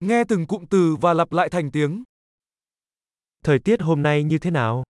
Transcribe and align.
Nghe 0.00 0.24
từng 0.28 0.46
cụm 0.46 0.64
từ 0.70 0.96
và 1.00 1.14
lặp 1.14 1.32
lại 1.32 1.48
thành 1.48 1.70
tiếng. 1.70 2.04
Thời 3.44 3.58
tiết 3.58 3.80
hôm 3.80 4.02
nay 4.02 4.24
như 4.24 4.38
thế 4.38 4.50
nào? 4.50 4.84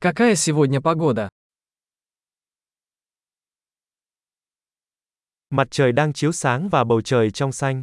Какая 0.00 0.34
сегодня 0.34 0.80
погода? 0.80 1.28
Mặt 5.50 5.68
trời 5.70 5.92
đang 5.92 6.12
chiếu 6.12 6.32
sáng 6.32 6.68
và 6.68 6.84
bầu 6.84 7.00
trời 7.00 7.30
trong 7.30 7.52
xanh. 7.52 7.82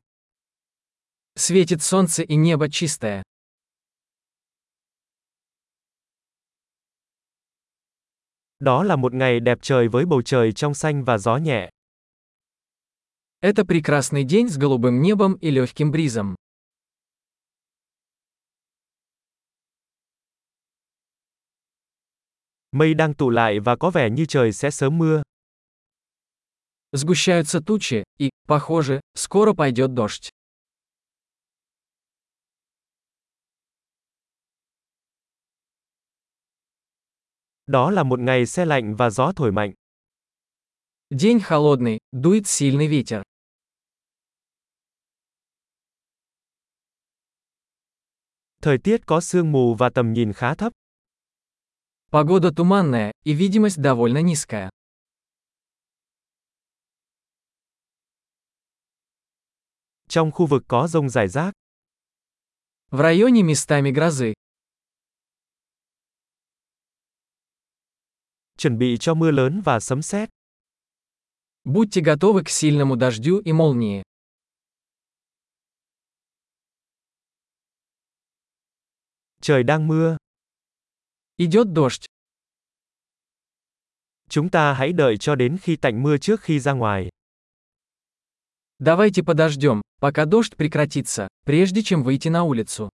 Светит 1.36 1.82
солнце 1.82 2.24
и 2.28 2.36
небо 2.36 2.68
чистое. 2.72 3.24
Đó 8.60 8.84
là 8.84 8.96
một 8.96 9.14
ngày 9.14 9.40
đẹp 9.40 9.58
trời 9.62 9.88
với 9.88 10.06
bầu 10.06 10.22
trời 10.22 10.52
trong 10.52 10.74
xanh 10.74 11.04
và 11.04 11.18
gió 11.18 11.38
nhẹ. 11.38 11.70
Это 13.46 13.64
прекрасный 13.64 14.24
день 14.24 14.50
с 14.50 14.58
голубым 14.58 15.04
небом 15.04 15.36
и 15.36 15.52
легким 15.52 15.92
бризом. 15.92 16.36
Mây 22.72 22.94
đang 22.94 23.14
tụ 23.14 23.30
lại 23.30 23.60
và 23.60 23.76
có 23.76 23.90
vẻ 23.90 24.10
như 24.10 24.26
trời 24.26 24.54
sẽ 24.54 24.72
sớm 24.72 24.98
mưa. 24.98 25.24
Сгущаются 26.92 27.62
тучи, 27.62 28.04
и, 28.18 28.30
похоже, 28.48 29.02
скоро 29.16 29.54
пойдет 29.54 29.94
дождь. 29.94 30.30
Đó 37.68 37.92
là 37.92 38.04
một 38.04 38.20
ngày 38.20 38.46
se 38.46 38.66
lạnh 38.66 38.96
và 38.96 39.10
gió 39.10 39.32
thổi 39.36 39.52
mạnh. 39.52 39.74
День 41.12 41.40
холодный, 41.40 42.00
дует 42.12 42.48
сильный 42.48 42.88
ветер. 42.88 43.22
Thời 48.66 48.78
tiết 48.78 49.06
có 49.06 49.22
sương 49.22 49.52
mù 49.52 49.76
và 49.76 49.90
tầm 49.90 50.14
nhìn 50.14 50.34
khá 50.34 50.56
thấp. 50.56 50.74
Погода 52.12 52.52
туманная, 52.56 53.12
и 53.24 53.34
видимость 53.34 53.78
довольно 53.78 54.22
низкая. 54.22 54.70
Trong 60.10 60.32
khu 60.32 60.46
vực 60.46 60.64
có 60.68 60.88
rông 60.88 61.10
rải 61.10 61.28
rác. 61.28 61.54
В 62.92 63.02
районе 63.02 63.44
местами 63.44 63.92
грозы. 63.92 64.34
Chuẩn 68.58 68.78
bị 68.78 68.98
cho 69.00 69.14
mưa 69.14 69.32
lớn 69.32 69.62
và 69.66 69.80
sấm 69.80 70.02
sét. 70.02 70.30
Будьте 71.64 72.02
готовы 72.02 72.44
к 72.44 72.50
сильному 72.50 72.96
дождю 72.96 73.42
и 73.46 73.52
молнии. 73.54 74.04
Trời 79.46 79.64
đang 79.64 79.88
mưa. 79.88 80.18
Идет 81.38 81.68
дождь. 81.74 82.06
Chúng 84.30 84.50
ta 84.50 84.74
hãy 84.74 84.94
đợi 84.94 85.18
cho 85.18 85.36
đến 85.36 85.58
khi 85.62 85.76
tạnh 85.76 86.04
mưa 86.04 86.18
trước 86.18 86.42
khi 86.42 86.60
ra 86.60 86.74
ngoài. 86.74 87.10
Давайте 88.80 89.24
подождем, 89.24 89.82
пока 90.02 90.26
дождь 90.26 90.56
прекратится, 90.58 91.28
прежде 91.46 91.84
чем 91.84 92.04
выйти 92.04 92.30
на 92.30 92.44
улицу. 92.44 92.90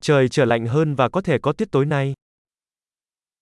Trời 0.00 0.28
trở 0.28 0.44
lạnh 0.44 0.66
hơn 0.66 0.94
và 0.94 1.08
có 1.08 1.20
thể 1.20 1.38
có 1.42 1.52
tuyết 1.52 1.70
tối 1.70 1.86
nay. 1.86 2.14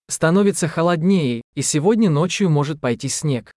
Становится 0.07 0.67
холоднее, 0.67 1.41
и 1.55 1.61
сегодня 1.61 2.09
ночью 2.09 2.49
может 2.49 2.79
пойти 2.79 3.09
снег. 3.09 3.51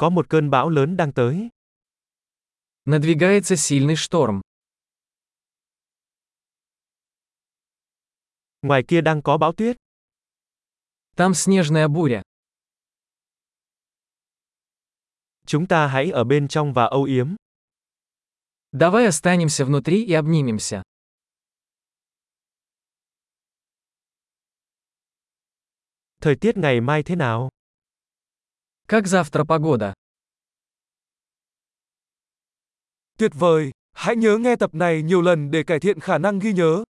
Có 0.00 0.10
một 0.10 0.26
cơn 0.28 0.50
bão 0.50 0.68
lớn 0.68 0.96
đang 0.96 1.12
tới. 1.12 1.48
Надвигается 2.84 3.56
сильный 3.56 3.96
шторм. 3.96 4.40
Ngoài 8.62 8.84
kia 8.88 9.00
đang 9.00 9.22
có 9.22 9.38
bão 9.38 9.52
tuyết. 9.52 9.76
Там 11.16 11.34
снежная 11.34 11.88
буря. 11.88 12.22
Chúng 15.46 15.66
ta 15.66 15.86
hãy 15.86 16.10
ở 16.10 16.24
bên 16.24 16.48
trong 16.48 16.72
và 16.72 16.84
âu 16.84 17.02
yếm. 17.02 17.34
Давай 18.72 19.06
останемся 19.06 19.64
внутри 19.64 20.04
и 20.04 20.12
обнимемся. 20.12 20.82
Thời 26.20 26.36
tiết 26.36 26.56
ngày 26.56 26.80
mai 26.80 27.02
thế 27.02 27.16
nào? 27.16 27.48
Как 28.90 29.06
завтра 29.06 29.44
погода? 29.44 29.94
Tuyệt 33.18 33.32
vời! 33.34 33.70
Hãy 33.92 34.16
nhớ 34.16 34.38
nghe 34.38 34.56
tập 34.56 34.74
này 34.74 35.02
nhiều 35.02 35.22
lần 35.22 35.50
để 35.50 35.62
cải 35.62 35.80
thiện 35.80 36.00
khả 36.00 36.18
năng 36.18 36.38
ghi 36.38 36.52
nhớ. 36.52 36.84